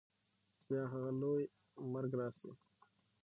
[0.67, 1.43] بیا هغه لوی
[1.93, 2.51] مرګ راسي